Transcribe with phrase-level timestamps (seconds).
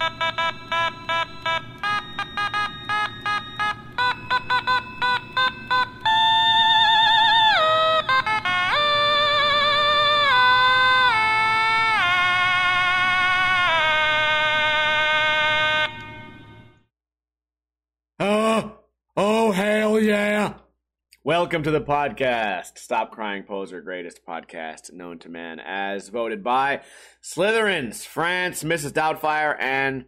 [0.00, 0.49] Oh, oh, hell yeah.
[21.50, 22.78] Welcome to the podcast.
[22.78, 26.82] Stop Crying Poser, greatest podcast known to man, as voted by
[27.24, 28.92] Slytherins, France, Mrs.
[28.92, 30.04] Doubtfire, and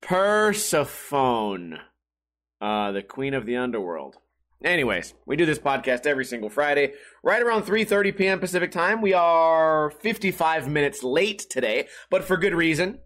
[0.00, 1.80] Persephone,
[2.60, 4.18] uh, the queen of the underworld.
[4.62, 6.92] Anyways, we do this podcast every single Friday,
[7.24, 8.38] right around 3:30 p.m.
[8.38, 9.02] Pacific time.
[9.02, 13.00] We are 55 minutes late today, but for good reason.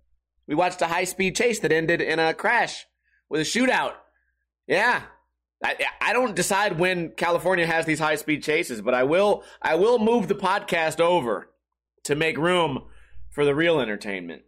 [0.46, 2.84] We watched a high-speed chase that ended in a crash
[3.30, 3.94] with a shootout.
[4.66, 5.04] Yeah.
[5.62, 9.74] I, I don't decide when California has these high speed chases, but I will I
[9.74, 11.50] will move the podcast over
[12.04, 12.84] to make room
[13.30, 14.42] for the real entertainment.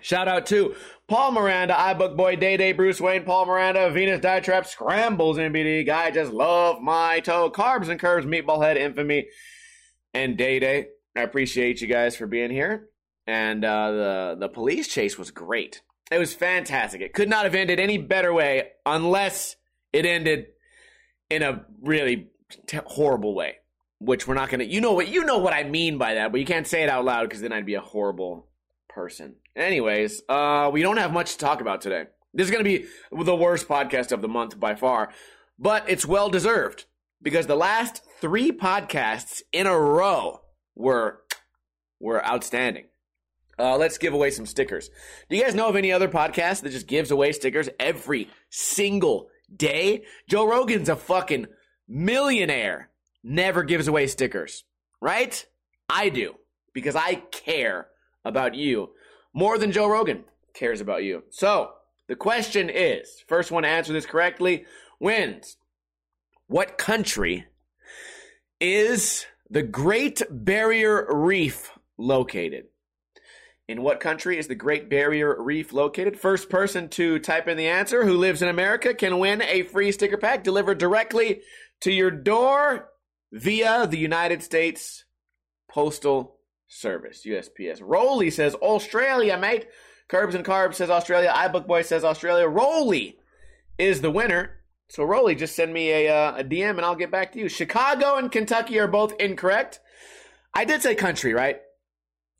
[0.00, 0.74] Shout out to
[1.08, 6.10] Paul Miranda, iBook Boy, Day Day, Bruce Wayne, Paul Miranda, Venus Dietrap, Scrambles, NBD, Guy,
[6.10, 9.28] Just Love My Toe, Carbs and Curves, Meatball Head, Infamy,
[10.12, 10.88] and Day Day.
[11.16, 12.88] I appreciate you guys for being here.
[13.26, 15.82] And uh, the the police chase was great.
[16.10, 17.00] It was fantastic.
[17.00, 19.56] It could not have ended any better way unless
[19.96, 20.48] it ended
[21.30, 22.28] in a really
[22.66, 23.56] t- horrible way,
[23.98, 24.66] which we're not going to.
[24.66, 25.08] You know what?
[25.08, 27.40] You know what I mean by that, but you can't say it out loud because
[27.40, 28.48] then I'd be a horrible
[28.88, 29.36] person.
[29.56, 32.04] Anyways, uh, we don't have much to talk about today.
[32.34, 35.10] This is going to be the worst podcast of the month by far,
[35.58, 36.84] but it's well deserved
[37.22, 40.42] because the last three podcasts in a row
[40.74, 41.22] were
[41.98, 42.84] were outstanding.
[43.58, 44.90] Uh, let's give away some stickers.
[45.30, 49.30] Do you guys know of any other podcast that just gives away stickers every single
[49.54, 50.04] day?
[50.28, 51.46] Joe Rogan's a fucking
[51.88, 52.90] millionaire.
[53.22, 54.64] Never gives away stickers,
[55.00, 55.44] right?
[55.88, 56.34] I do
[56.72, 57.88] because I care
[58.24, 58.90] about you
[59.34, 61.24] more than Joe Rogan cares about you.
[61.30, 61.70] So
[62.08, 64.64] the question is first one to answer this correctly
[65.00, 65.56] wins.
[66.46, 67.46] What country
[68.60, 72.66] is the Great Barrier Reef located?
[73.68, 76.18] In what country is the Great Barrier Reef located?
[76.18, 79.90] First person to type in the answer who lives in America can win a free
[79.90, 81.40] sticker pack delivered directly
[81.80, 82.90] to your door
[83.32, 85.04] via the United States
[85.68, 86.38] Postal
[86.68, 87.80] Service, USPS.
[87.82, 89.66] Rolly says Australia, mate.
[90.08, 91.32] Curbs and Carbs says Australia.
[91.34, 92.46] iBookBoy says Australia.
[92.46, 93.18] Rolly
[93.78, 94.60] is the winner.
[94.88, 97.48] So Rolly, just send me a, uh, a DM and I'll get back to you.
[97.48, 99.80] Chicago and Kentucky are both incorrect.
[100.54, 101.60] I did say country, right?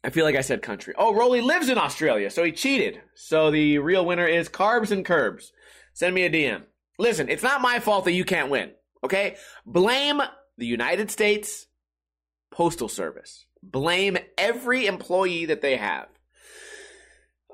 [0.06, 0.94] I feel like I said country.
[0.96, 3.02] Oh, Roly lives in Australia, so he cheated.
[3.16, 5.52] So the real winner is Carbs and Curbs.
[5.94, 6.62] Send me a DM.
[6.96, 8.70] Listen, it's not my fault that you can't win,
[9.02, 9.34] okay?
[9.66, 10.22] Blame
[10.56, 11.66] the United States
[12.52, 13.46] Postal Service.
[13.64, 16.06] Blame every employee that they have.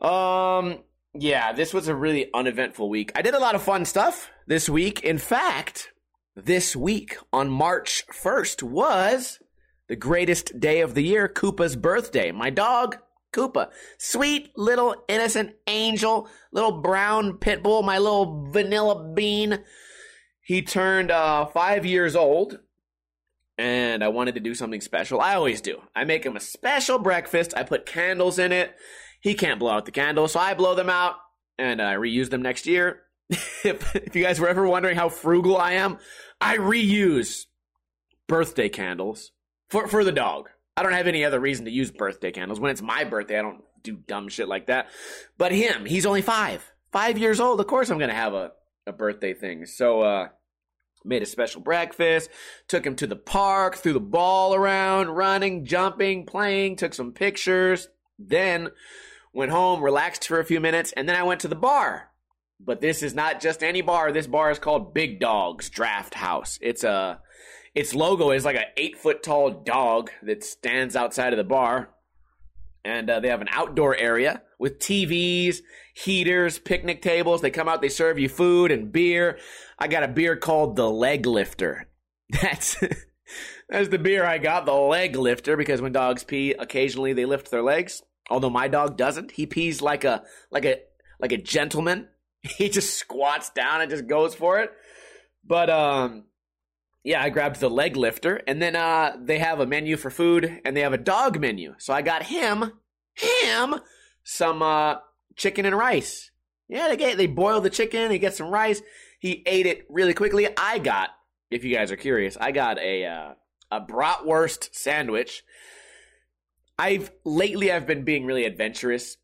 [0.03, 0.81] Um,
[1.15, 3.13] yeah, this was a really uneventful week.
[3.15, 5.01] I did a lot of fun stuff this week.
[5.01, 5.91] In fact,
[6.37, 9.39] this week on March 1st was
[9.93, 12.33] the greatest day of the year, Koopa's birthday.
[12.33, 12.97] My dog,
[13.31, 13.69] Koopa.
[13.99, 19.59] Sweet little innocent angel, little brown pit bull, my little vanilla bean.
[20.41, 22.61] He turned uh, five years old,
[23.59, 25.21] and I wanted to do something special.
[25.21, 25.83] I always do.
[25.95, 27.53] I make him a special breakfast.
[27.55, 28.75] I put candles in it.
[29.21, 31.17] He can't blow out the candles, so I blow them out,
[31.59, 33.03] and I reuse them next year.
[33.29, 35.99] if, if you guys were ever wondering how frugal I am,
[36.41, 37.45] I reuse
[38.27, 39.33] birthday candles
[39.73, 40.51] for for the dog.
[40.77, 42.61] I don't have any other reason to use birthday candles.
[42.61, 44.89] When it's my birthday, I don't do dumb shit like that.
[45.37, 46.71] But him, he's only five.
[46.93, 47.59] Five years old.
[47.59, 48.53] Of course I'm gonna have a,
[48.87, 49.67] a birthday thing.
[49.67, 50.29] So uh
[51.05, 52.31] made a special breakfast,
[52.69, 57.89] took him to the park, threw the ball around, running, jumping, playing, took some pictures,
[58.21, 58.69] then
[59.33, 62.11] went home, relaxed for a few minutes, and then I went to the bar.
[62.61, 64.13] But this is not just any bar.
[64.13, 66.59] This bar is called Big Dogs Draft House.
[66.63, 67.21] It's a
[67.75, 71.91] its logo is like an eight foot tall dog that stands outside of the bar.
[72.85, 75.59] And uh, they have an outdoor area with TVs,
[75.95, 77.41] heaters, picnic tables.
[77.41, 79.39] They come out, they serve you food and beer.
[79.79, 81.87] I got a beer called the Leg Lifter.
[82.43, 82.77] That's
[83.69, 87.51] that's the beer I got, the Leg Lifter, because when dogs pee, occasionally they lift
[87.51, 88.03] their legs.
[88.31, 89.33] Although my dog doesn't.
[89.33, 90.81] He pees like a like a
[91.21, 92.09] like a gentleman.
[92.59, 94.73] He just squats down and just goes for it.
[95.45, 96.25] But um
[97.05, 100.61] yeah, I grabbed the leg lifter, and then uh, they have a menu for food,
[100.65, 101.75] and they have a dog menu.
[101.79, 102.73] So I got him,
[103.15, 103.75] him,
[104.23, 104.97] some uh,
[105.37, 106.31] chicken and rice.
[106.69, 108.83] Yeah, they get they boil the chicken, he gets some rice.
[109.19, 110.49] He ate it really quickly.
[110.57, 111.11] I got,
[111.51, 113.33] if you guys are curious, I got a uh,
[113.71, 115.43] a bratwurst sandwich.
[116.79, 119.17] I've lately I've been being really adventurous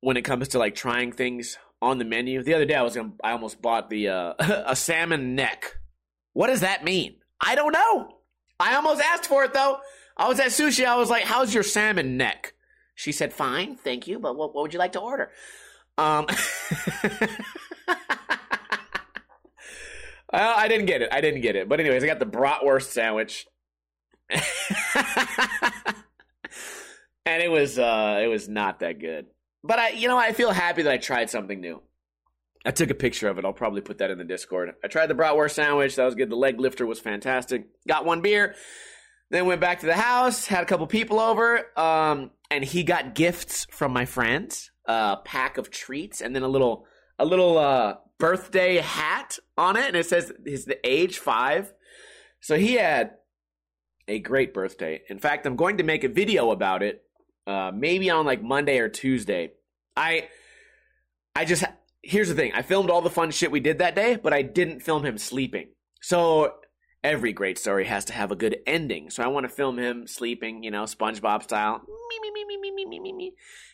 [0.00, 2.42] when it comes to like trying things on the menu.
[2.42, 4.34] The other day I was gonna, I almost bought the uh,
[4.66, 5.78] a salmon neck.
[6.32, 7.16] What does that mean?
[7.40, 8.18] I don't know.
[8.58, 9.78] I almost asked for it though.
[10.16, 10.84] I was at sushi.
[10.84, 12.54] I was like, "How's your salmon neck?"
[12.94, 15.30] She said, "Fine, thank you, but what, what would you like to order?"
[15.98, 16.26] Um,
[20.32, 21.10] I didn't get it.
[21.12, 21.68] I didn't get it.
[21.68, 23.46] But anyways, I got the bratwurst sandwich,
[24.30, 24.40] and
[27.42, 29.26] it was uh, it was not that good.
[29.64, 31.82] But I, you know, I feel happy that I tried something new.
[32.64, 33.44] I took a picture of it.
[33.44, 34.74] I'll probably put that in the Discord.
[34.84, 35.96] I tried the bratwurst sandwich.
[35.96, 36.30] That was good.
[36.30, 37.66] The leg lifter was fantastic.
[37.88, 38.54] Got one beer.
[39.30, 40.46] Then went back to the house.
[40.46, 41.66] Had a couple people over.
[41.78, 44.70] Um, and he got gifts from my friends.
[44.86, 46.86] A pack of treats and then a little
[47.18, 51.72] a little uh, birthday hat on it, and it says his the age five.
[52.40, 53.12] So he had
[54.08, 55.02] a great birthday.
[55.08, 57.04] In fact, I'm going to make a video about it,
[57.46, 59.52] uh, maybe on like Monday or Tuesday.
[59.96, 60.28] I
[61.36, 61.64] I just
[62.02, 62.52] here's the thing.
[62.54, 65.18] I filmed all the fun shit we did that day, but I didn't film him
[65.18, 65.68] sleeping.
[66.00, 66.54] So
[67.04, 69.10] every great story has to have a good ending.
[69.10, 71.80] So I want to film him sleeping, you know, SpongeBob style.
[71.86, 73.32] Me, me, me, me, me, me, me, me, me.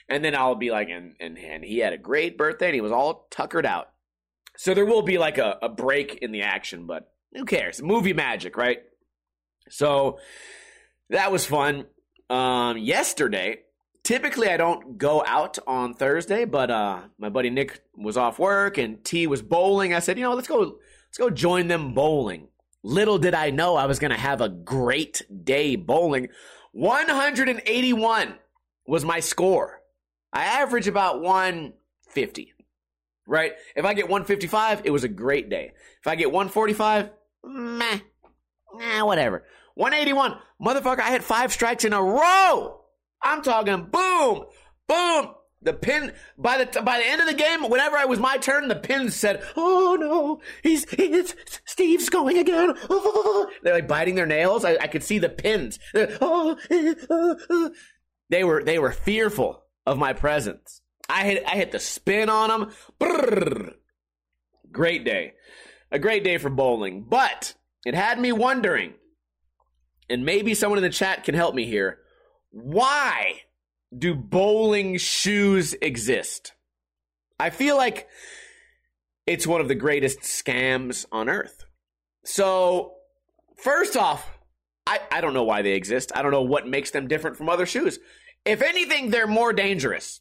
[0.08, 2.80] And then I'll be like, and, and, and he had a great birthday and he
[2.80, 3.90] was all tuckered out.
[4.56, 7.82] So there will be like a, a break in the action, but who cares?
[7.82, 8.78] Movie magic, right?
[9.69, 10.19] So
[11.10, 11.86] that was fun.
[12.30, 13.60] Um, yesterday,
[14.08, 18.78] typically I don't go out on Thursday, but uh, my buddy Nick was off work
[18.78, 19.93] and T was bowling.
[19.93, 22.49] I said, you know, let's go, let's go join them bowling.
[22.82, 26.28] Little did I know I was going to have a great day bowling.
[26.72, 28.34] 181
[28.87, 29.82] was my score.
[30.32, 32.54] I average about 150,
[33.26, 33.52] right?
[33.76, 35.72] If I get 155, it was a great day.
[36.00, 37.11] If I get 145,
[37.44, 37.99] meh,
[38.72, 39.44] nah, whatever.
[39.75, 42.78] 181, motherfucker, I hit five strikes in a row.
[43.22, 44.44] I'm talking boom,
[44.86, 45.34] boom.
[45.60, 48.68] The pin by the by the end of the game, whenever it was my turn,
[48.68, 51.34] the pins said, "Oh no, he's he's
[51.64, 52.74] Steve's going again."
[53.62, 54.64] They're like biting their nails.
[54.64, 55.80] I, I could see the pins.
[56.20, 57.68] Oh, eh, eh, eh.
[58.30, 60.80] they were they were fearful of my presence.
[61.08, 62.72] I hit I hit the spin on them.
[63.00, 63.74] Brrr.
[64.70, 65.32] Great day,
[65.90, 67.04] a great day for bowling.
[67.08, 67.54] But
[67.84, 68.94] it had me wondering,
[70.08, 71.98] and maybe someone in the chat can help me here.
[72.50, 73.42] Why
[73.96, 76.52] do bowling shoes exist?
[77.38, 78.08] I feel like
[79.26, 81.64] it's one of the greatest scams on earth.
[82.24, 82.94] So,
[83.56, 84.38] first off,
[84.86, 86.12] I, I don't know why they exist.
[86.14, 87.98] I don't know what makes them different from other shoes.
[88.44, 90.20] If anything, they're more dangerous.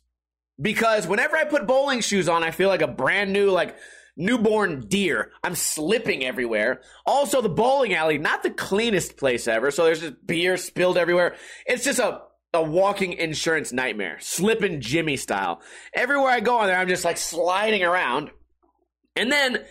[0.59, 3.77] Because whenever I put bowling shoes on, I feel like a brand new, like,
[4.17, 5.31] newborn deer.
[5.43, 6.81] I'm slipping everywhere.
[7.05, 9.71] Also, the bowling alley, not the cleanest place ever.
[9.71, 11.35] So there's just beer spilled everywhere.
[11.65, 12.21] It's just a
[12.53, 15.61] a walking insurance nightmare, slipping Jimmy style.
[15.93, 18.31] Everywhere I go on there, I'm just like sliding around.
[19.15, 19.65] And then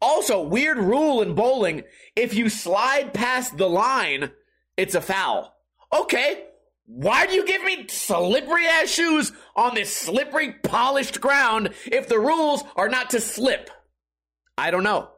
[0.00, 1.82] also, weird rule in bowling
[2.14, 4.30] if you slide past the line,
[4.76, 5.54] it's a foul.
[5.92, 6.44] Okay,
[6.86, 12.18] why do you give me slippery ass shoes on this slippery, polished ground if the
[12.18, 13.70] rules are not to slip?
[14.58, 15.10] I don't know.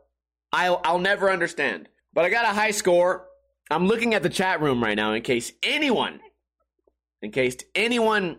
[0.52, 1.88] I'll, I'll never understand.
[2.12, 3.26] But I got a high score.
[3.70, 6.20] I'm looking at the chat room right now in case anyone
[7.22, 8.38] in case anyone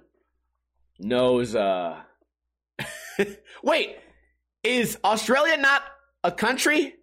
[1.00, 2.00] knows uh
[3.64, 3.98] wait
[4.64, 5.82] is australia not
[6.24, 6.94] a country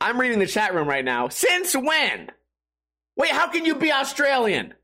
[0.00, 2.30] i'm reading the chat room right now since when
[3.16, 4.74] wait how can you be australian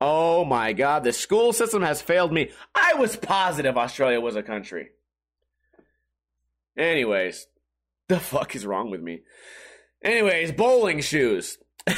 [0.00, 4.42] oh my god the school system has failed me i was positive australia was a
[4.42, 4.90] country
[6.76, 7.46] anyways
[8.08, 9.20] the fuck is wrong with me
[10.02, 11.58] anyways bowling shoes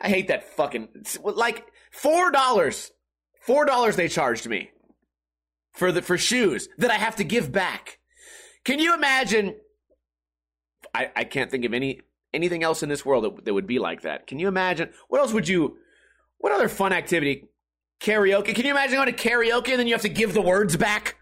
[0.00, 0.88] I hate that fucking
[1.22, 2.92] like four dollars.
[3.40, 4.70] Four dollars they charged me
[5.72, 7.98] for the for shoes that I have to give back.
[8.64, 9.56] Can you imagine?
[10.94, 12.00] I, I can't think of any
[12.32, 14.26] anything else in this world that, that would be like that.
[14.26, 14.90] Can you imagine?
[15.08, 15.78] What else would you?
[16.38, 17.48] What other fun activity?
[18.00, 18.54] Karaoke.
[18.54, 21.16] Can you imagine going to karaoke and then you have to give the words back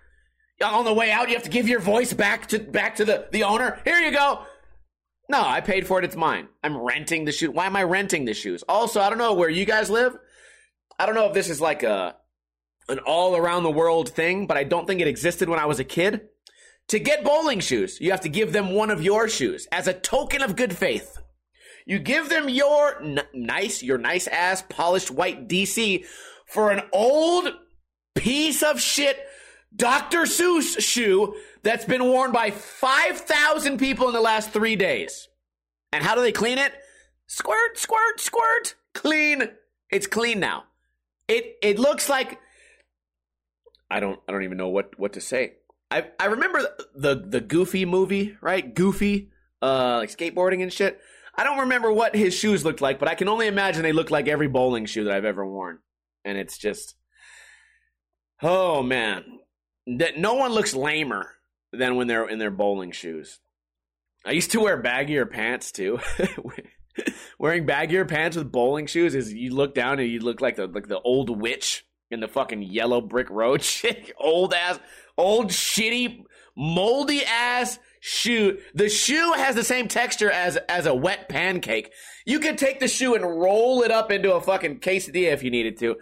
[0.65, 1.29] on the way out?
[1.29, 3.81] You have to give your voice back to back to the the owner.
[3.85, 4.43] Here you go.
[5.29, 6.05] No, I paid for it.
[6.05, 6.49] It's mine.
[6.63, 7.51] I'm renting the shoes.
[7.51, 8.63] Why am I renting the shoes?
[8.69, 10.17] Also, I don't know where you guys live.
[10.99, 12.17] I don't know if this is like a
[12.89, 15.81] an all around the world thing, but I don't think it existed when I was
[15.81, 16.29] a kid.
[16.89, 19.93] To get bowling shoes, you have to give them one of your shoes as a
[19.93, 21.19] token of good faith.
[21.85, 26.05] You give them your n- nice, your nice ass polished white DC
[26.47, 27.49] for an old
[28.15, 29.19] piece of shit
[29.77, 30.23] Dr.
[30.23, 35.29] Seuss shoe that's been worn by 5,000 people in the last three days.
[35.93, 36.73] And how do they clean it?
[37.27, 38.75] Squirt, squirt, squirt.
[38.95, 39.51] Clean.
[39.91, 40.65] It's clean now.
[41.29, 42.41] It it looks like
[43.91, 45.55] I don't I don't even know what what to say.
[45.91, 48.75] I I remember the the Goofy movie, right?
[48.75, 49.31] Goofy,
[49.63, 51.01] uh, like skateboarding and shit.
[51.35, 54.11] I don't remember what his shoes looked like, but I can only imagine they look
[54.11, 55.81] like every bowling shoe that I've ever worn.
[56.25, 56.95] And it's just,
[58.43, 59.25] oh man,
[59.87, 61.33] that no one looks lamer
[61.73, 63.41] than when they're in their bowling shoes.
[64.25, 66.01] I used to wear baggier pants too.
[67.39, 70.67] Wearing baggier pants with bowling shoes is you look down and you look like the
[70.67, 74.13] like the old witch in the fucking yellow brick road shit.
[74.19, 74.79] old ass,
[75.17, 76.25] old shitty,
[76.57, 78.59] moldy ass shoe.
[78.75, 81.93] The shoe has the same texture as as a wet pancake.
[82.25, 85.51] You could take the shoe and roll it up into a fucking quesadilla if you
[85.51, 85.97] needed to.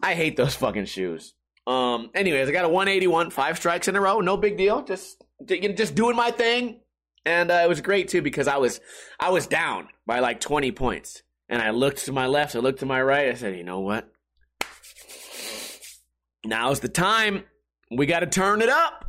[0.00, 1.34] I hate those fucking shoes.
[1.68, 2.10] Um.
[2.14, 4.20] Anyways, I got a 181, five strikes in a row.
[4.20, 4.82] No big deal.
[4.82, 6.80] Just just doing my thing,
[7.26, 8.80] and uh, it was great too because I was
[9.20, 12.80] I was down by like 20 points, and I looked to my left, I looked
[12.80, 13.28] to my right.
[13.28, 14.10] I said, you know what?
[16.42, 17.44] Now's the time.
[17.90, 19.04] We got to turn it up.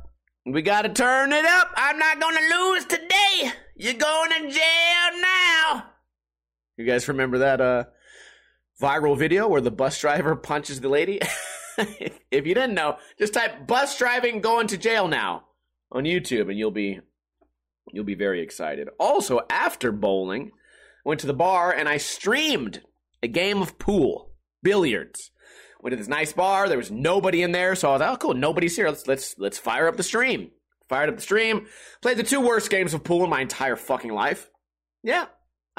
[0.46, 1.72] We got to turn it up.
[1.78, 3.52] I'm not going to lose today.
[3.78, 5.86] You're going to jail now.
[6.76, 7.84] You guys remember that uh,
[8.82, 11.22] viral video where the bus driver punches the lady?
[12.32, 15.46] if you didn't know, just type bus driving going to jail now
[15.92, 17.00] on YouTube and you'll be
[17.92, 18.90] you'll be very excited.
[19.00, 20.52] Also, after bowling,
[21.04, 22.82] went to the bar and I streamed
[23.24, 24.32] a game of pool,
[24.62, 25.32] billiards.
[25.82, 26.68] Went to this nice bar.
[26.68, 28.90] There was nobody in there, so I was like, "Oh, cool, nobody's here.
[28.90, 30.52] Let's let's let's fire up the stream."
[30.90, 31.68] Fired up the stream.
[32.02, 34.50] Played the two worst games of pool in my entire fucking life.
[35.04, 35.28] Yeah,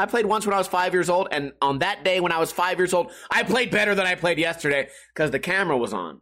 [0.00, 2.38] I played once when I was five years old, and on that day when I
[2.38, 5.92] was five years old, I played better than I played yesterday because the camera was
[5.92, 6.20] on.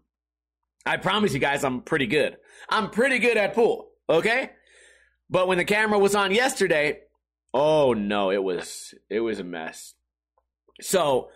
[0.84, 2.38] I promise you guys, I'm pretty good.
[2.68, 4.50] I'm pretty good at pool, okay?
[5.30, 7.00] But when the camera was on yesterday,
[7.54, 9.94] oh no, it was it was a mess.
[10.80, 11.30] So,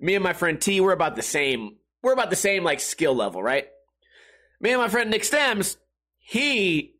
[0.00, 3.14] me and my friend T, we're about the same we're about the same like skill
[3.14, 3.68] level, right?
[4.60, 5.78] Me and my friend Nick Stems,
[6.18, 6.94] he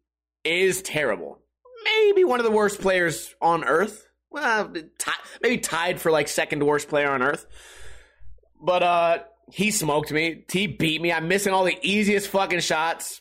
[0.44, 1.40] is terrible.
[1.84, 4.05] Maybe one of the worst players on earth.
[4.30, 5.10] Well, t-
[5.42, 7.46] maybe tied for like second worst player on earth.
[8.60, 9.18] But uh
[9.50, 10.44] he smoked me.
[10.50, 11.12] He beat me.
[11.12, 13.20] I'm missing all the easiest fucking shots.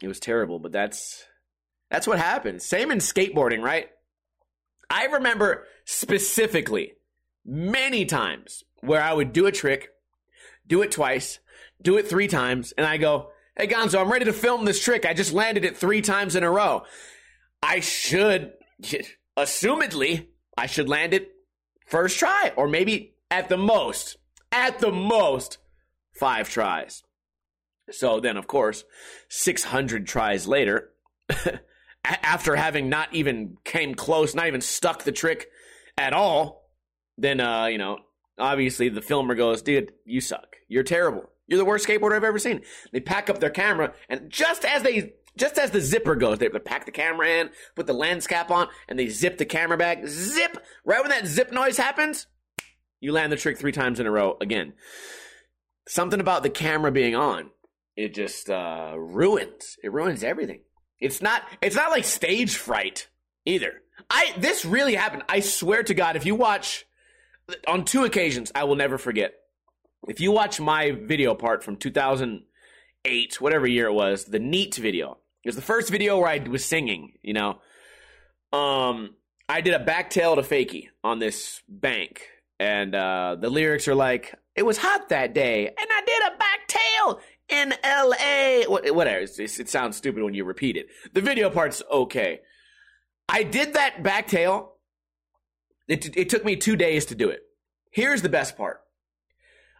[0.00, 1.24] It was terrible, but that's
[1.90, 2.64] that's what happens.
[2.64, 3.88] Same in skateboarding, right?
[4.88, 6.92] I remember specifically
[7.44, 9.88] many times where I would do a trick
[10.66, 11.38] do it twice,
[11.80, 15.04] do it three times, and I go, Hey Gonzo, I'm ready to film this trick.
[15.04, 16.84] I just landed it three times in a row.
[17.62, 18.52] I should,
[19.36, 21.32] assumedly, I should land it
[21.86, 24.16] first try, or maybe at the most,
[24.50, 25.58] at the most,
[26.12, 27.02] five tries.
[27.90, 28.84] So then, of course,
[29.28, 30.90] 600 tries later,
[32.04, 35.48] after having not even came close, not even stuck the trick
[35.96, 36.70] at all,
[37.18, 37.98] then, uh, you know,
[38.38, 40.56] obviously the filmer goes, dude, you suck.
[40.68, 41.30] You're terrible.
[41.46, 42.62] You're the worst skateboarder I've ever seen.
[42.92, 46.48] They pack up their camera, and just as they, just as the zipper goes, they
[46.48, 50.06] pack the camera in, put the lens cap on, and they zip the camera back.
[50.06, 50.58] Zip!
[50.84, 52.26] Right when that zip noise happens,
[53.00, 54.74] you land the trick three times in a row again.
[55.88, 57.50] Something about the camera being on,
[57.96, 59.76] it just uh, ruins.
[59.82, 60.60] It ruins everything.
[61.00, 61.42] It's not.
[61.60, 63.08] It's not like stage fright
[63.44, 63.82] either.
[64.08, 65.24] I this really happened.
[65.28, 66.86] I swear to God, if you watch
[67.66, 69.34] on two occasions, I will never forget.
[70.08, 75.18] If you watch my video part from 2008, whatever year it was, the neat video.
[75.44, 77.60] It was the first video where I was singing, you know.
[78.52, 79.16] Um,
[79.48, 82.28] I did a backtail to fakie on this bank,
[82.60, 86.36] and uh, the lyrics are like, "It was hot that day, and I did a
[86.38, 89.18] backtail in L.A." Whatever.
[89.20, 90.88] it sounds stupid when you repeat it.
[91.12, 92.40] The video part's okay.
[93.28, 94.72] I did that backtail
[95.88, 97.42] it, it took me two days to do it.
[97.90, 98.80] Here's the best part.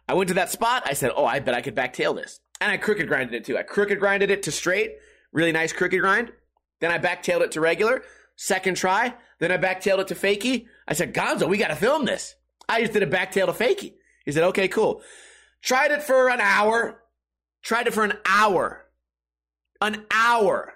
[0.07, 0.83] I went to that spot.
[0.85, 3.57] I said, "Oh, I bet I could backtail this," and I crooked grinded it too.
[3.57, 4.97] I crooked grinded it to straight,
[5.33, 6.31] really nice crooked grind.
[6.79, 8.03] Then I backtailed it to regular.
[8.35, 9.15] Second try.
[9.39, 10.67] Then I backtailed it to fakie.
[10.87, 12.35] I said, "Gonzo, we got to film this."
[12.69, 13.93] I just did a backtail to fakie.
[14.25, 15.01] He said, "Okay, cool."
[15.61, 17.01] Tried it for an hour.
[17.63, 18.85] Tried it for an hour.
[19.81, 20.73] An hour.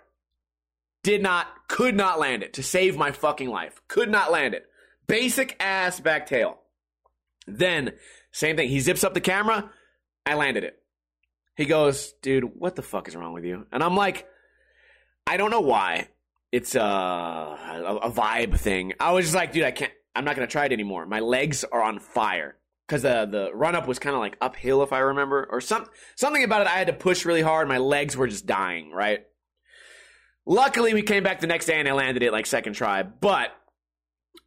[1.04, 3.82] Did not, could not land it to save my fucking life.
[3.88, 4.66] Could not land it.
[5.08, 6.60] Basic ass back tail.
[7.46, 7.94] Then,
[8.32, 8.70] same thing.
[8.70, 9.70] He zips up the camera.
[10.26, 10.78] I landed it.
[11.56, 13.66] He goes, dude, what the fuck is wrong with you?
[13.72, 14.28] And I'm like,
[15.28, 16.08] I don't know why.
[16.52, 18.94] It's a, a, a vibe thing.
[19.00, 21.06] I was just like, dude, I can't, I'm not to try it anymore.
[21.06, 22.56] My legs are on fire.
[22.88, 25.88] Because the, the run up was kind of like uphill, if I remember, or some,
[26.16, 26.68] something about it.
[26.68, 27.68] I had to push really hard.
[27.68, 29.26] My legs were just dying, right?
[30.46, 33.04] Luckily, we came back the next day and I landed it like second try.
[33.04, 33.52] But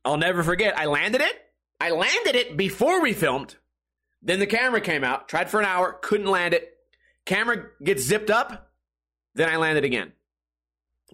[0.07, 0.79] I'll never forget.
[0.79, 1.35] I landed it.
[1.79, 3.57] I landed it before we filmed.
[4.23, 6.75] Then the camera came out, tried for an hour, couldn't land it.
[7.27, 8.71] Camera gets zipped up,
[9.35, 10.13] then I landed again.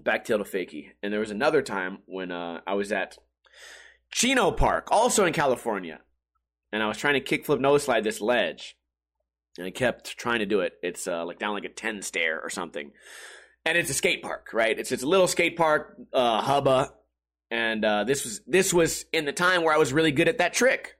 [0.02, 0.90] Back tail to fakie.
[1.02, 3.16] And there was another time when uh, I was at
[4.12, 6.00] Chino Park, also in California.
[6.72, 8.76] And I was trying to kickflip nose slide this ledge.
[9.58, 10.74] And I kept trying to do it.
[10.82, 12.92] It's uh, like down like a 10 stair or something.
[13.64, 14.78] And it's a skate park, right?
[14.78, 16.92] It's, it's a little skate park, uh, hubba.
[17.50, 20.38] And uh, this was this was in the time where I was really good at
[20.38, 20.96] that trick.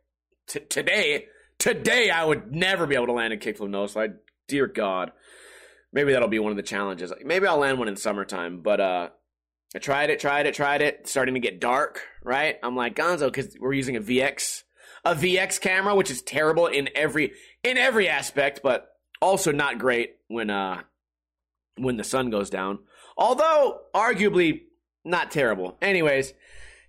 [0.46, 1.26] T- today,
[1.58, 4.14] today I would never be able to land a kickflip nose slide.
[4.46, 5.10] Dear God,
[5.96, 7.10] maybe that'll be one of the challenges.
[7.24, 8.60] Maybe I'll land one in summertime.
[8.60, 9.08] But uh,
[9.74, 10.98] I tried it, tried it, tried it.
[11.00, 12.56] It's starting to get dark, right?
[12.62, 14.62] I'm like Gonzo because we're using a VX,
[15.06, 17.32] a VX camera, which is terrible in every
[17.64, 18.88] in every aspect, but
[19.22, 20.82] also not great when uh
[21.78, 22.80] when the sun goes down.
[23.16, 24.64] Although arguably
[25.02, 25.78] not terrible.
[25.80, 26.34] Anyways,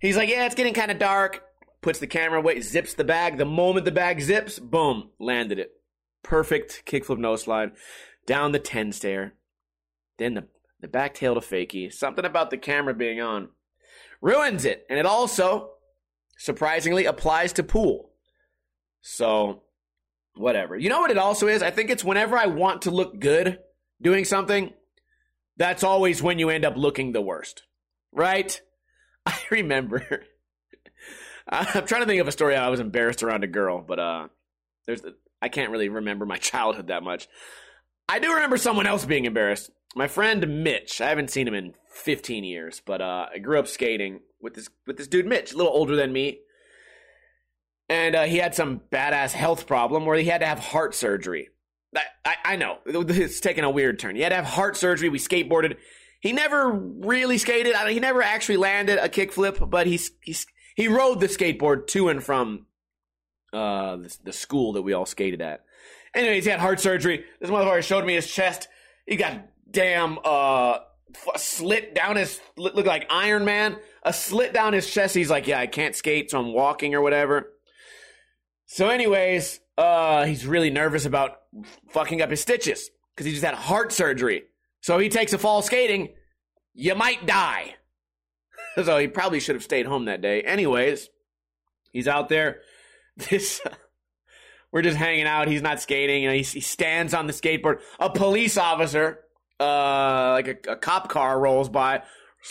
[0.00, 1.42] he's like, yeah, it's getting kind of dark.
[1.80, 3.38] Puts the camera away, zips the bag.
[3.38, 5.70] The moment the bag zips, boom, landed it.
[6.24, 7.70] Perfect kickflip nose slide
[8.28, 9.34] down the 10 stair.
[10.18, 10.44] Then the,
[10.80, 11.92] the back tail to fakie.
[11.92, 13.48] Something about the camera being on
[14.20, 14.86] ruins it.
[14.88, 15.70] And it also,
[16.36, 18.10] surprisingly, applies to pool.
[19.00, 19.62] So,
[20.36, 20.76] whatever.
[20.76, 21.62] You know what it also is?
[21.62, 23.58] I think it's whenever I want to look good
[24.00, 24.72] doing something,
[25.56, 27.64] that's always when you end up looking the worst
[28.12, 28.60] right?
[29.26, 30.02] I remember.
[31.48, 34.28] I'm trying to think of a story I was embarrassed around a girl, but uh,
[34.86, 37.28] there's the, I can't really remember my childhood that much.
[38.08, 39.70] I do remember someone else being embarrassed.
[39.94, 41.00] My friend Mitch.
[41.00, 44.68] I haven't seen him in 15 years, but uh, I grew up skating with this
[44.86, 46.40] with this dude Mitch, a little older than me,
[47.88, 51.48] and uh, he had some badass health problem where he had to have heart surgery.
[51.96, 54.14] I, I, I know it's taking a weird turn.
[54.14, 55.08] He had to have heart surgery.
[55.08, 55.76] We skateboarded
[56.20, 57.76] he never really skated.
[57.88, 62.22] He never actually landed a kickflip, but he's, he's he rode the skateboard to and
[62.22, 62.66] from
[63.52, 65.64] uh, the, the, school that we all skated at.
[66.14, 67.24] Anyways, he had heart surgery.
[67.40, 68.68] This motherfucker showed me his chest.
[69.06, 70.78] He got damn uh,
[71.36, 73.76] slit down his look like Iron Man.
[74.02, 75.14] A slit down his chest.
[75.14, 77.52] He's like, yeah, I can't skate, so I'm walking or whatever.
[78.66, 81.38] So, anyways, uh, he's really nervous about
[81.90, 84.44] fucking up his stitches because he just had heart surgery.
[84.80, 86.14] So he takes a fall skating,
[86.74, 87.74] you might die.
[88.84, 90.42] so he probably should have stayed home that day.
[90.42, 91.08] Anyways,
[91.92, 92.60] he's out there.
[93.30, 93.60] This
[94.72, 95.48] we're just hanging out.
[95.48, 96.22] He's not skating.
[96.22, 97.80] You know, he, he stands on the skateboard.
[97.98, 99.20] A police officer,
[99.60, 102.02] uh, like a, a, cop car, rolls by,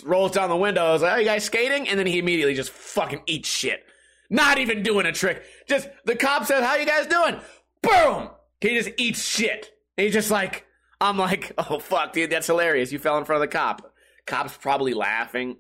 [0.03, 0.95] rolls down the window.
[0.95, 3.84] Is like, "Are you guys skating?" And then he immediately just fucking eats shit.
[4.30, 5.43] Not even doing a trick.
[5.67, 7.39] Just the cop says, "How you guys doing?"
[7.82, 8.30] Boom.
[8.62, 9.71] He just eats shit.
[9.95, 10.65] he's just like,
[10.99, 12.91] I'm like, oh fuck, dude, that's hilarious.
[12.91, 13.93] You fell in front of the cop.
[14.25, 15.58] Cop's probably laughing.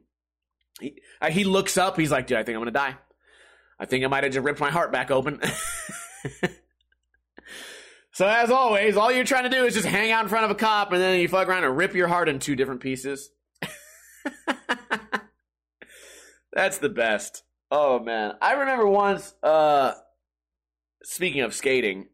[0.79, 1.97] He, uh, he looks up.
[1.97, 2.95] He's like, dude, I think I'm gonna die.
[3.79, 5.39] I think I might have just ripped my heart back open.
[8.11, 10.51] so as always, all you're trying to do is just hang out in front of
[10.51, 13.31] a cop, and then you fuck around and rip your heart in two different pieces.
[16.53, 17.43] That's the best.
[17.69, 19.33] Oh man, I remember once.
[19.43, 19.93] Uh,
[21.03, 22.07] speaking of skating,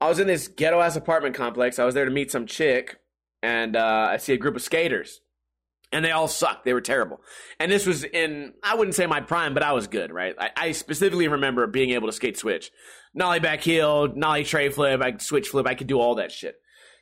[0.00, 1.78] I was in this ghetto ass apartment complex.
[1.78, 2.98] I was there to meet some chick,
[3.42, 5.20] and uh, I see a group of skaters,
[5.92, 6.64] and they all sucked.
[6.64, 7.20] They were terrible.
[7.60, 10.34] And this was in I wouldn't say my prime, but I was good, right?
[10.38, 12.70] I, I specifically remember being able to skate switch,
[13.14, 16.32] nollie back heel, nollie tray flip, I could switch flip, I could do all that
[16.32, 16.56] shit.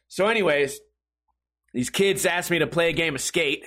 [0.08, 0.78] So, anyways,
[1.72, 3.64] these kids asked me to play a game of skate.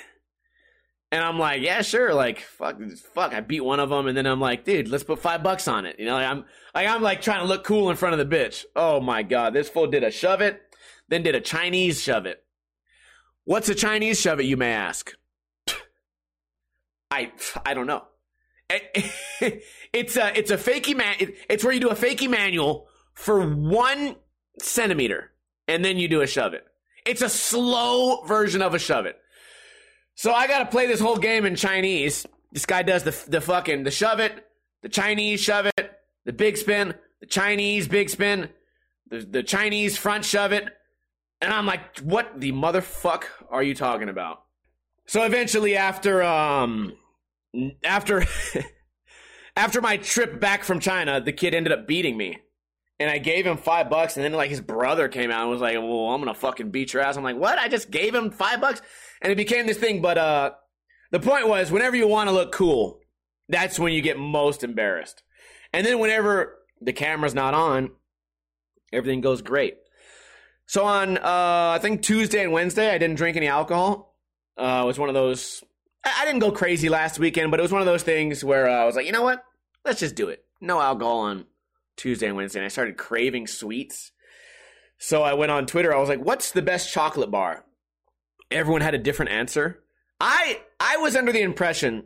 [1.12, 2.14] And I'm like, yeah, sure.
[2.14, 2.80] Like, fuck,
[3.14, 3.34] fuck.
[3.34, 5.86] I beat one of them, and then I'm like, dude, let's put five bucks on
[5.86, 5.98] it.
[6.00, 8.36] You know, like I'm, like I'm like trying to look cool in front of the
[8.36, 8.66] bitch.
[8.76, 10.62] Oh my god, this fool did a shove it,
[11.08, 12.44] then did a Chinese shove it.
[13.48, 14.46] What's a Chinese shove it?
[14.46, 15.14] You may ask.
[17.10, 17.32] I,
[17.66, 18.04] I don't know.
[18.70, 21.16] it's a, it's a fakie man.
[21.50, 24.18] It's where you do a fakie manual for one
[24.62, 25.32] centimeter,
[25.66, 26.66] and then you do a shove it.
[27.06, 29.18] It's a slow version of a shove it.
[30.16, 32.26] So I got to play this whole game in Chinese.
[32.52, 34.46] This guy does the the fucking the shove it,
[34.82, 35.92] the Chinese shove it,
[36.26, 38.50] the big spin, the Chinese big spin,
[39.10, 40.68] the the Chinese front shove it,
[41.42, 44.44] and I'm like, what the motherfuck are you talking about?
[45.06, 46.94] So eventually, after um,
[47.84, 48.26] after
[49.56, 52.40] after my trip back from China, the kid ended up beating me.
[53.00, 55.62] And I gave him five bucks, and then like his brother came out and was
[55.62, 57.60] like, "Well, I'm gonna fucking beat your ass." I'm like, "What?
[57.60, 58.82] I just gave him five bucks."
[59.22, 60.02] and it became this thing.
[60.02, 60.52] But uh,
[61.12, 63.00] the point was, whenever you want to look cool,
[63.50, 65.24] that's when you get most embarrassed.
[65.74, 67.92] And then whenever the camera's not on,
[68.92, 69.76] everything goes great.
[70.68, 74.16] So on, uh, I think Tuesday and Wednesday, I didn't drink any alcohol.
[74.58, 75.64] Uh, it was one of those.
[76.04, 78.70] I, I didn't go crazy last weekend, but it was one of those things where
[78.70, 79.44] uh, I was like, you know what?
[79.86, 80.44] Let's just do it.
[80.60, 81.46] No alcohol on
[81.96, 84.12] Tuesday and Wednesday, and I started craving sweets.
[84.98, 85.96] So I went on Twitter.
[85.96, 87.64] I was like, "What's the best chocolate bar?"
[88.50, 89.84] Everyone had a different answer.
[90.20, 92.06] I I was under the impression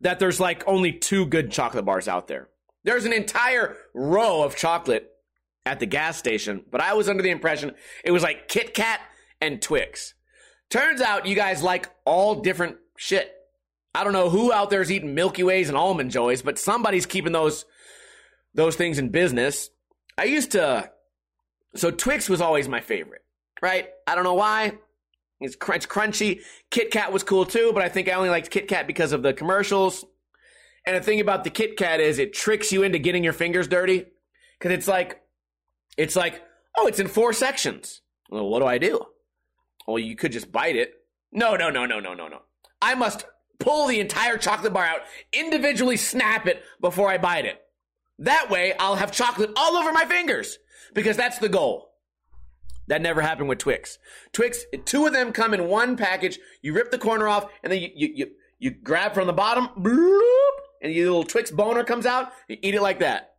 [0.00, 2.48] that there's like only two good chocolate bars out there.
[2.84, 5.10] There's an entire row of chocolate
[5.68, 9.00] at the gas station, but I was under the impression it was like Kit Kat
[9.40, 10.14] and Twix.
[10.70, 13.32] Turns out you guys like all different shit.
[13.94, 17.06] I don't know who out there is eating Milky Ways and almond joys, but somebody's
[17.06, 17.64] keeping those
[18.54, 19.70] those things in business.
[20.16, 20.90] I used to
[21.74, 23.22] so Twix was always my favorite,
[23.62, 23.88] right?
[24.06, 24.72] I don't know why.
[25.40, 26.40] It's, cr- it's crunchy.
[26.70, 29.22] Kit Kat was cool too, but I think I only liked Kit Kat because of
[29.22, 30.04] the commercials.
[30.86, 33.68] And the thing about the Kit Kat is it tricks you into getting your fingers
[33.68, 34.06] dirty
[34.58, 35.20] because it's like,
[35.98, 36.42] it's like,
[36.78, 38.00] oh, it's in four sections.
[38.30, 39.04] Well, what do I do?
[39.86, 40.94] Well, you could just bite it.
[41.32, 42.42] No, no, no, no, no, no, no.
[42.80, 43.26] I must
[43.58, 45.00] pull the entire chocolate bar out,
[45.32, 47.60] individually snap it before I bite it.
[48.20, 50.58] That way, I'll have chocolate all over my fingers
[50.94, 51.90] because that's the goal.
[52.86, 53.98] That never happened with Twix.
[54.32, 56.38] Twix, two of them come in one package.
[56.62, 58.26] You rip the corner off, and then you you you,
[58.58, 62.32] you grab from the bottom, bloop, and your little Twix boner comes out.
[62.48, 63.34] You eat it like that.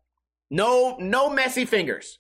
[0.52, 2.19] No no messy fingers.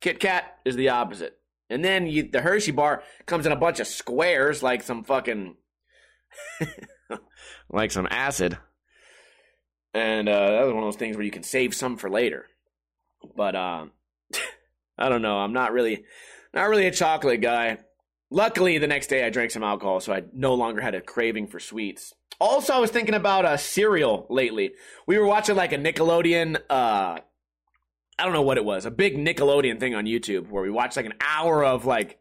[0.00, 1.36] Kit Kat is the opposite.
[1.68, 5.54] And then you, the Hershey bar comes in a bunch of squares, like some fucking,
[7.70, 8.58] like some acid.
[9.94, 12.46] And uh, that was one of those things where you can save some for later.
[13.36, 13.86] But uh,
[14.98, 15.38] I don't know.
[15.38, 16.04] I'm not really
[16.52, 17.78] not really a chocolate guy.
[18.30, 21.48] Luckily, the next day I drank some alcohol, so I no longer had a craving
[21.48, 22.14] for sweets.
[22.40, 24.72] Also, I was thinking about a uh, cereal lately.
[25.06, 27.18] We were watching like a Nickelodeon, uh,
[28.20, 30.96] I don't know what it was, a big Nickelodeon thing on YouTube where we watched
[30.96, 32.18] like an hour of like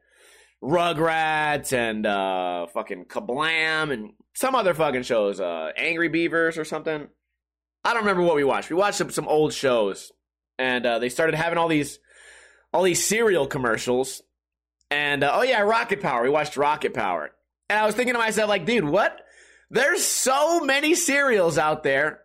[0.64, 7.08] Rugrats and uh, fucking Kablam and some other fucking shows, uh, Angry Beavers or something.
[7.84, 8.70] I don't remember what we watched.
[8.70, 10.12] We watched some, some old shows,
[10.58, 12.00] and uh, they started having all these
[12.74, 14.22] all these cereal commercials.
[14.92, 16.24] And uh, oh yeah, Rocket Power.
[16.24, 17.32] We watched Rocket Power.
[17.70, 19.22] And I was thinking to myself, like, dude, what?
[19.70, 22.22] There's so many cereals out there.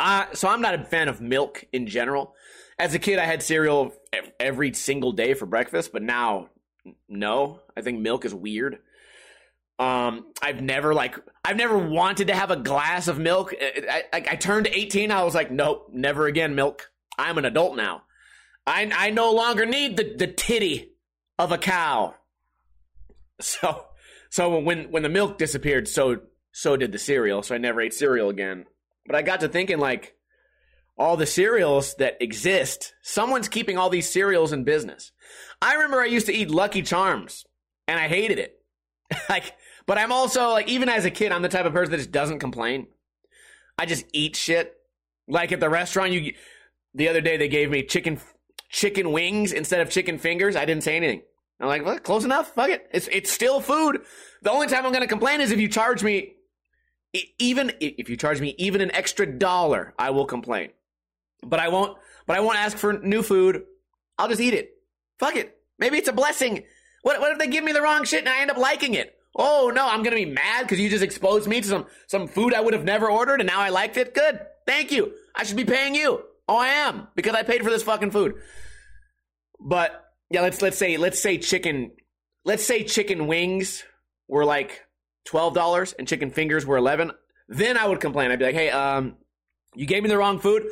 [0.00, 2.34] Uh, so I'm not a fan of milk in general.
[2.78, 3.94] As a kid, I had cereal
[4.38, 6.50] every single day for breakfast, but now,
[7.08, 7.60] no.
[7.76, 8.78] I think milk is weird.
[9.78, 13.54] Um, I've never like I've never wanted to have a glass of milk.
[13.60, 15.10] I, I, I turned 18.
[15.10, 16.90] I was like, nope, never again milk.
[17.18, 18.02] I'm an adult now.
[18.66, 20.92] I, I no longer need the, the titty
[21.38, 22.14] of a cow.
[23.38, 23.88] So
[24.30, 26.20] so when when the milk disappeared, so
[26.52, 27.42] so did the cereal.
[27.42, 28.64] So I never ate cereal again.
[29.04, 30.15] But I got to thinking like
[30.98, 35.12] all the cereals that exist, someone's keeping all these cereals in business.
[35.60, 37.44] I remember I used to eat Lucky Charms
[37.86, 38.60] and I hated it.
[39.28, 39.54] like
[39.86, 42.10] but I'm also like even as a kid, I'm the type of person that just
[42.10, 42.88] doesn't complain.
[43.78, 44.74] I just eat shit.
[45.28, 46.34] Like at the restaurant you
[46.94, 48.20] the other day they gave me chicken
[48.68, 51.22] chicken wings instead of chicken fingers, I didn't say anything.
[51.60, 52.54] I'm like, well, close enough.
[52.54, 52.88] Fuck it.
[52.92, 54.02] It's it's still food.
[54.42, 56.32] The only time I'm going to complain is if you charge me
[57.38, 60.70] even if you charge me even an extra dollar, I will complain.
[61.42, 63.62] But I won't but I won't ask for new food.
[64.18, 64.70] I'll just eat it.
[65.18, 65.56] Fuck it.
[65.78, 66.64] Maybe it's a blessing.
[67.02, 69.14] What what if they give me the wrong shit and I end up liking it?
[69.34, 72.54] Oh no, I'm gonna be mad because you just exposed me to some some food
[72.54, 74.14] I would have never ordered and now I liked it.
[74.14, 74.40] Good.
[74.66, 75.12] Thank you.
[75.34, 76.22] I should be paying you.
[76.48, 78.34] Oh, I am because I paid for this fucking food.
[79.60, 81.92] But yeah, let's let's say let's say chicken
[82.44, 83.84] let's say chicken wings
[84.28, 84.86] were like
[85.24, 87.12] twelve dollars and chicken fingers were eleven.
[87.48, 88.30] Then I would complain.
[88.30, 89.16] I'd be like, hey, um,
[89.74, 90.66] you gave me the wrong food.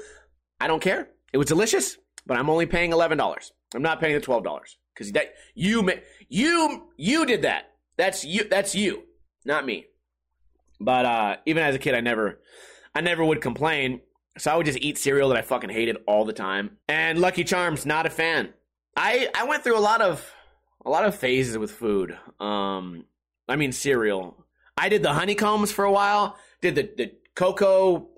[0.61, 1.09] I don't care.
[1.33, 3.53] It was delicious, but I'm only paying eleven dollars.
[3.75, 5.91] I'm not paying the twelve dollars because that you
[6.29, 7.71] you you did that.
[7.97, 8.45] That's you.
[8.49, 9.05] That's you,
[9.45, 9.87] not me.
[10.81, 12.41] But uh, even as a kid, I never
[12.95, 14.01] I never would complain
[14.39, 16.79] so I would just eat cereal that I fucking hated all the time.
[16.89, 18.53] And Lucky Charms, not a fan.
[18.97, 20.33] I I went through a lot of
[20.85, 22.19] a lot of phases with food.
[22.41, 23.05] Um,
[23.49, 24.47] I mean cereal.
[24.77, 26.37] I did the honeycombs for a while.
[26.61, 28.09] Did the the cocoa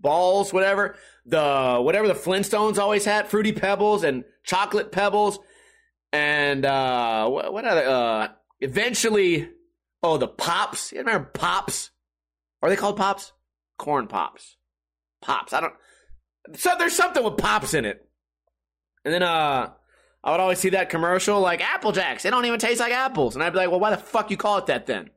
[0.00, 0.96] balls, whatever.
[1.26, 5.38] The whatever the Flintstones always had, fruity pebbles and chocolate pebbles,
[6.12, 7.86] and uh, what, what other?
[7.86, 8.28] Uh,
[8.60, 9.48] eventually,
[10.02, 10.92] oh, the pops.
[10.92, 11.90] You remember pops?
[12.62, 13.32] Are they called pops?
[13.78, 14.56] Corn pops.
[15.20, 15.52] Pops.
[15.52, 15.74] I don't.
[16.54, 18.08] So there's something with pops in it.
[19.04, 19.70] And then uh,
[20.24, 22.22] I would always see that commercial like Apple Jacks.
[22.22, 24.36] They don't even taste like apples, and I'd be like, well, why the fuck you
[24.36, 25.10] call it that then?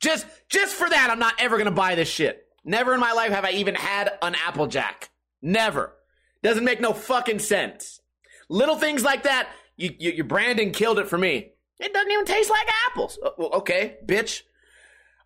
[0.00, 2.41] Just just for that, I'm not ever gonna buy this shit.
[2.64, 5.10] Never in my life have I even had an Apple Jack.
[5.40, 5.94] Never.
[6.42, 8.00] Doesn't make no fucking sense.
[8.48, 11.52] Little things like that, you, you, your branding killed it for me.
[11.80, 13.18] It doesn't even taste like apples.
[13.22, 14.42] Oh, okay, bitch.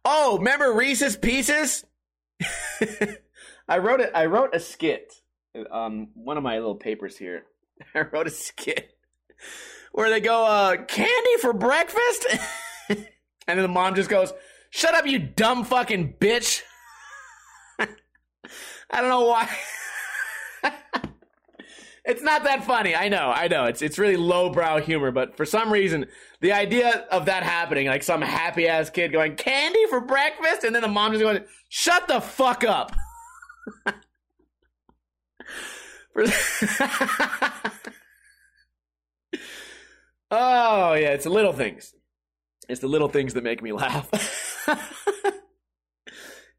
[0.05, 1.85] Oh, remember Reese's Pieces?
[3.68, 4.12] I wrote it.
[4.14, 5.14] I wrote a skit,
[5.70, 7.44] um one of my little papers here.
[7.94, 8.94] I wrote a skit
[9.92, 12.27] where they go, uh, candy for breakfast?
[12.88, 12.99] and
[13.46, 14.33] then the mom just goes,
[14.70, 16.62] Shut up, you dumb fucking bitch.
[18.90, 19.57] I don't know why.
[22.05, 22.94] it's not that funny.
[22.94, 23.64] I know, I know.
[23.64, 26.07] It's it's really lowbrow humor, but for some reason,
[26.40, 30.75] the idea of that happening, like some happy ass kid going candy for breakfast, and
[30.75, 32.92] then the mom just going, "Shut the fuck up."
[36.16, 36.25] oh
[40.94, 41.94] yeah, it's the little things.
[42.68, 44.09] It's the little things that make me laugh.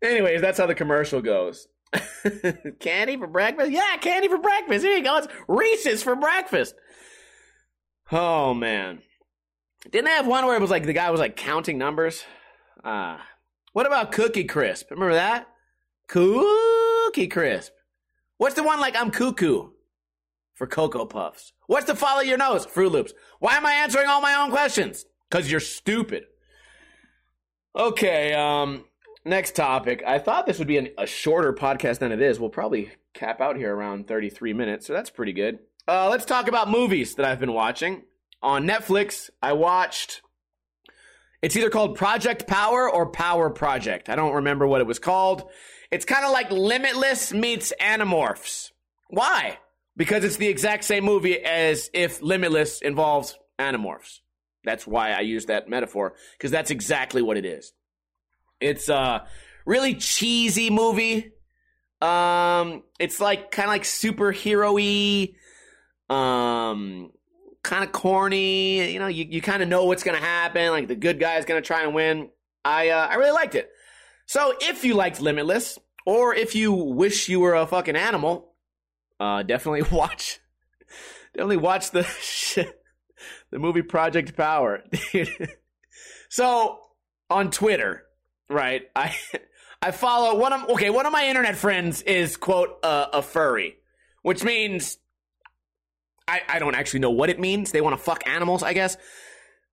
[0.01, 1.67] Anyways, that's how the commercial goes.
[2.79, 3.71] candy for breakfast?
[3.71, 4.85] Yeah, candy for breakfast.
[4.85, 5.17] Here you go.
[5.17, 6.75] It's Reese's for breakfast.
[8.11, 9.01] Oh man.
[9.89, 12.23] Didn't they have one where it was like the guy was like counting numbers?
[12.83, 13.25] Ah.
[13.73, 14.89] What about Cookie Crisp?
[14.91, 15.47] Remember that?
[16.07, 17.71] Cookie Crisp.
[18.37, 19.69] What's the one like I'm cuckoo?
[20.55, 21.53] For Cocoa Puffs.
[21.67, 22.65] What's the follow your nose?
[22.65, 23.13] Froot Loops.
[23.39, 25.05] Why am I answering all my own questions?
[25.29, 26.23] Because you're stupid.
[27.75, 28.85] Okay, um,
[29.27, 30.03] next topic.
[30.05, 32.39] I thought this would be an, a shorter podcast than it is.
[32.39, 35.59] We'll probably cap out here around 33 minutes, so that's pretty good.
[35.87, 38.03] Uh, let's talk about movies that I've been watching.
[38.41, 40.21] On Netflix, I watched.
[41.41, 44.09] It's either called Project Power or Power Project.
[44.09, 45.49] I don't remember what it was called.
[45.91, 48.71] It's kind of like Limitless meets Animorphs.
[49.09, 49.59] Why?
[49.95, 54.19] Because it's the exact same movie as if Limitless involves Animorphs.
[54.63, 57.73] That's why I use that metaphor because that's exactly what it is.
[58.59, 59.27] It's a
[59.65, 61.31] really cheesy movie.
[62.01, 65.33] Um, it's like kind of like superhero-y,
[66.09, 67.11] um,
[67.63, 68.91] kind of corny.
[68.91, 70.69] You know, you, you kind of know what's gonna happen.
[70.69, 72.29] Like the good guy is gonna try and win.
[72.63, 73.69] I uh, I really liked it.
[74.25, 78.53] So if you liked Limitless, or if you wish you were a fucking animal,
[79.19, 80.39] uh, definitely watch.
[81.33, 82.07] Definitely watch the
[83.51, 84.83] the movie Project Power.
[86.29, 86.79] so
[87.29, 88.06] on Twitter,
[88.49, 88.83] right?
[88.95, 89.15] I
[89.81, 93.77] I follow one of okay, one of my internet friends is quote uh, a furry,
[94.21, 94.97] which means
[96.27, 97.71] I I don't actually know what it means.
[97.71, 98.97] They want to fuck animals, I guess.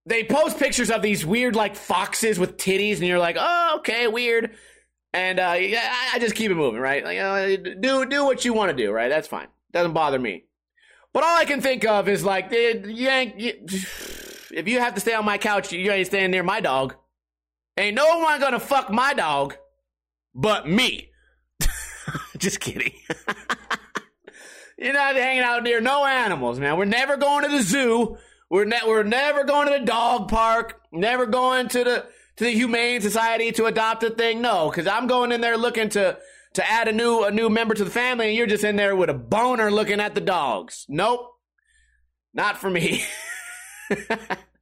[0.07, 4.07] They post pictures of these weird like foxes with titties, and you're like, oh, okay,
[4.07, 4.51] weird.
[5.15, 7.05] And uh, I just keep it moving, right?
[7.05, 9.09] Like, uh, do do what you want to do, right?
[9.09, 9.47] That's fine.
[9.73, 10.45] Doesn't bother me.
[11.15, 12.69] But all I can think of is like, you,
[14.51, 16.97] if you have to stay on my couch, you ain't staying near my dog.
[17.77, 19.57] Ain't no one gonna fuck my dog
[20.35, 21.11] but me.
[22.39, 22.93] Just kidding.
[24.79, 26.77] You're not hanging out near no animals, man.
[26.77, 28.17] We're never going to the zoo.
[28.51, 30.81] We're, ne- we're never going to the dog park.
[30.93, 32.07] Never going to the
[32.37, 34.43] to the humane society to adopt a thing.
[34.43, 36.19] No, because I'm going in there looking to
[36.55, 38.97] to add a new a new member to the family and you're just in there
[38.97, 40.85] with a boner looking at the dogs.
[40.89, 41.31] Nope.
[42.33, 43.05] Not for me.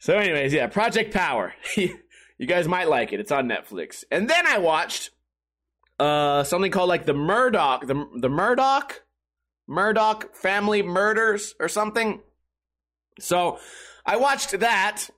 [0.00, 1.54] so anyways, yeah, Project Power.
[1.76, 3.20] you guys might like it.
[3.20, 4.02] It's on Netflix.
[4.10, 5.10] And then I watched
[6.00, 8.90] uh something called like the Murdaugh the the Murdaugh
[9.68, 12.20] Murdaugh family murders or something.
[13.20, 13.58] So
[14.04, 15.08] I watched that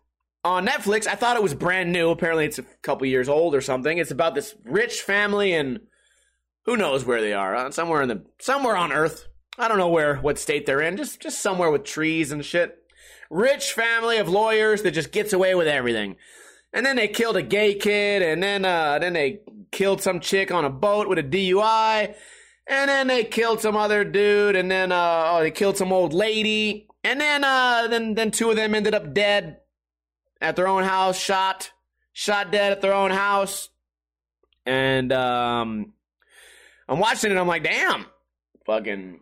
[0.45, 1.07] on Netflix.
[1.07, 2.11] I thought it was brand new.
[2.11, 3.99] Apparently, it's a couple years old or something.
[3.99, 5.81] It's about this rich family and
[6.65, 7.55] who knows where they are.
[7.55, 9.27] Uh, somewhere in the somewhere on Earth.
[9.59, 10.97] I don't know where what state they're in.
[10.97, 12.82] Just just somewhere with trees and shit.
[13.33, 16.17] Rich family of lawyers that just gets away with everything.
[16.75, 19.41] And then they killed a gay kid, and then uh, then they
[19.71, 22.15] killed some chick on a boat with a DUI,
[22.67, 26.13] and then they killed some other dude, and then uh, oh, they killed some old
[26.13, 29.61] lady, and then uh, then then two of them ended up dead
[30.43, 31.71] at their own house, shot,
[32.13, 33.71] shot dead at their own house.
[34.67, 35.95] And um,
[36.89, 37.39] I'm watching it.
[37.39, 38.05] I'm like, damn,
[38.67, 39.21] fucking,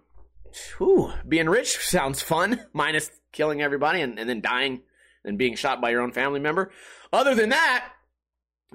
[0.78, 2.66] whew, being rich sounds fun.
[2.72, 4.82] Minus killing everybody and, and then dying
[5.24, 6.70] and being shot by your own family member.
[7.12, 7.88] Other than that,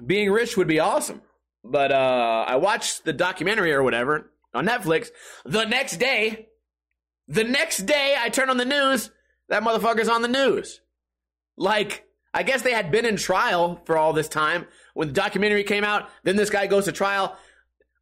[0.04, 1.22] being rich would be awesome.
[1.64, 5.08] But uh, I watched the documentary or whatever on Netflix.
[5.44, 6.48] The next day,
[7.28, 9.10] the next day, I turn on the news.
[9.48, 10.80] That motherfucker's on the news.
[11.56, 14.66] Like, I guess they had been in trial for all this time.
[14.94, 17.36] When the documentary came out, then this guy goes to trial.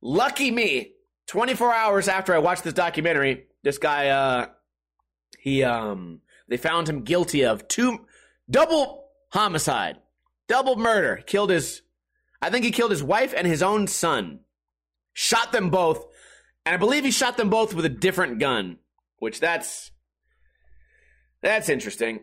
[0.02, 0.92] Lucky me,
[1.28, 4.46] 24 hours after I watched this documentary, this guy, uh,
[5.40, 8.06] he, um, they found him guilty of two,
[8.48, 9.96] double homicide,
[10.46, 11.22] double murder.
[11.26, 11.82] Killed his,
[12.40, 14.40] I think he killed his wife and his own son.
[15.12, 16.06] Shot them both.
[16.64, 18.78] And I believe he shot them both with a different gun,
[19.18, 19.90] which that's,
[21.42, 22.20] that's interesting.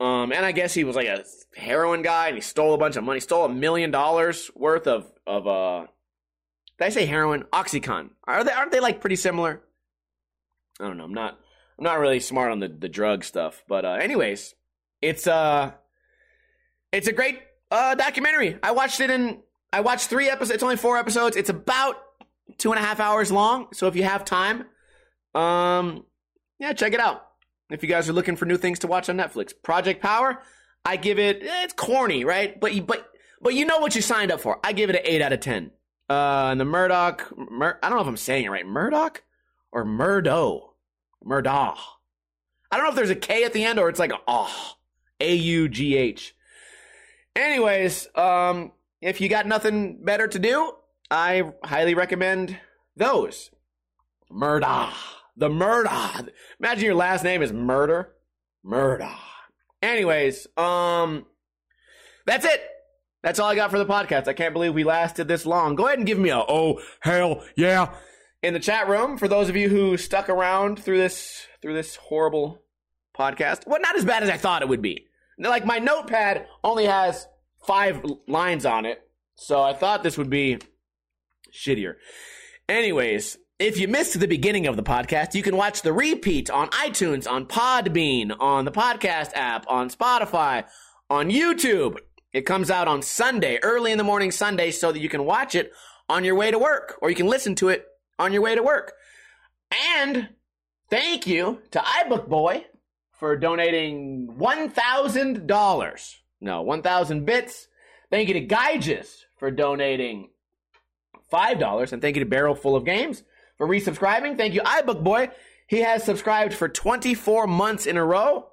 [0.00, 2.96] Um, and I guess he was like a heroin guy, and he stole a bunch
[2.96, 3.20] of money.
[3.20, 5.86] Stole a million dollars worth of of uh
[6.78, 7.44] Did I say heroin?
[7.52, 8.10] Oxycontin.
[8.24, 9.62] Are they aren't they like pretty similar?
[10.80, 11.04] I don't know.
[11.04, 11.38] I'm not
[11.78, 14.54] I'm not really smart on the the drug stuff, but uh, anyways,
[15.02, 15.72] it's uh
[16.92, 17.40] it's a great
[17.70, 18.58] uh documentary.
[18.62, 20.54] I watched it in I watched three episodes.
[20.54, 21.36] It's only four episodes.
[21.36, 21.96] It's about
[22.58, 23.68] two and a half hours long.
[23.72, 24.64] So if you have time,
[25.34, 26.04] um,
[26.58, 27.26] yeah, check it out.
[27.70, 30.42] If you guys are looking for new things to watch on Netflix, Project Power,
[30.84, 31.42] I give it.
[31.42, 32.58] Eh, it's corny, right?
[32.58, 33.08] But you, but
[33.40, 34.58] but you know what you signed up for.
[34.64, 35.70] I give it an eight out of ten.
[36.08, 39.22] Uh, and the Murdoch, Mur- I don't know if I'm saying it right, Murdoch
[39.70, 40.69] or Murdo,
[41.24, 41.76] Murdaugh.
[42.70, 44.76] I don't know if there's a K at the end or it's like ah,
[45.20, 46.34] A U G H.
[47.36, 50.72] Anyways, um, if you got nothing better to do,
[51.10, 52.58] I highly recommend
[52.96, 53.50] those.
[54.30, 54.92] Murda.
[55.36, 56.28] The Murda.
[56.58, 58.12] Imagine your last name is Murder.
[58.64, 59.14] Murda.
[59.82, 61.26] Anyways, um,
[62.26, 62.60] that's it.
[63.22, 64.28] That's all I got for the podcast.
[64.28, 65.74] I can't believe we lasted this long.
[65.74, 67.94] Go ahead and give me a oh hell yeah
[68.42, 71.96] in the chat room for those of you who stuck around through this through this
[71.96, 72.62] horrible
[73.16, 73.66] podcast.
[73.66, 75.06] Well, not as bad as I thought it would be.
[75.38, 77.26] Like my notepad only has
[77.66, 79.02] five lines on it,
[79.34, 80.58] so I thought this would be
[81.52, 81.94] shittier.
[82.68, 86.68] Anyways, if you missed the beginning of the podcast, you can watch the repeat on
[86.70, 90.64] iTunes, on Podbean, on the podcast app, on Spotify,
[91.08, 91.98] on YouTube.
[92.32, 95.54] It comes out on Sunday, early in the morning Sunday, so that you can watch
[95.54, 95.72] it
[96.08, 97.86] on your way to work, or you can listen to it
[98.20, 98.92] on your way to work.
[99.96, 100.28] And
[100.90, 102.66] thank you to iBook Boy
[103.12, 106.14] for donating $1,000.
[106.42, 107.68] No, 1,000 bits.
[108.10, 110.30] Thank you to Gyges for donating
[111.32, 111.92] $5.
[111.92, 113.22] And thank you to Barrel Full of Games
[113.56, 114.36] for resubscribing.
[114.36, 115.30] Thank you, iBook Boy.
[115.66, 118.48] He has subscribed for 24 months in a row,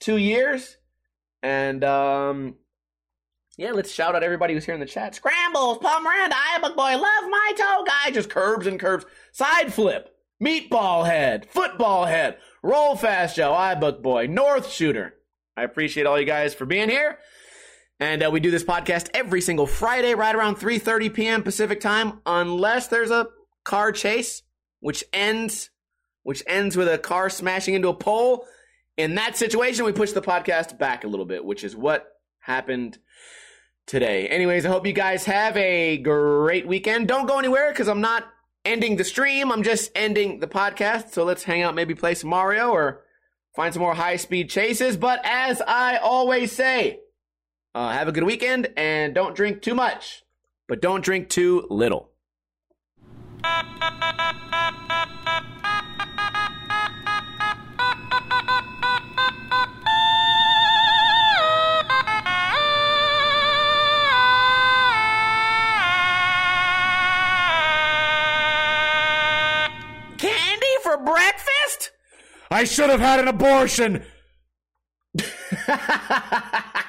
[0.00, 0.76] two years.
[1.42, 2.54] And um,
[3.58, 5.14] yeah, let's shout out everybody who's here in the chat.
[5.14, 9.04] Scrambles, Paul Miranda, iBook Boy, Love My Toe Guy, just curbs and curbs.
[9.32, 15.14] Side flip, Meatball Head, Football Head, Roll Fast Joe, iBook Boy, North Shooter.
[15.56, 17.18] I appreciate all you guys for being here.
[18.00, 21.42] And uh, we do this podcast every single Friday, right around 3:30 p.m.
[21.42, 23.28] Pacific time, unless there's a
[23.64, 24.42] car chase,
[24.80, 25.70] which ends
[26.22, 28.46] which ends with a car smashing into a pole.
[28.96, 32.08] In that situation, we push the podcast back a little bit, which is what
[32.40, 32.98] happened
[33.86, 34.28] today.
[34.28, 37.08] Anyways, I hope you guys have a great weekend.
[37.08, 38.24] Don't go anywhere because I'm not
[38.64, 39.50] ending the stream.
[39.50, 41.12] I'm just ending the podcast.
[41.12, 43.02] So let's hang out, maybe play some Mario or
[43.54, 44.96] find some more high speed chases.
[44.96, 47.00] But as I always say,
[47.74, 50.22] uh, have a good weekend and don't drink too much,
[50.68, 52.10] but don't drink too little.
[71.04, 71.90] Breakfast?
[72.50, 74.04] I should have had an abortion.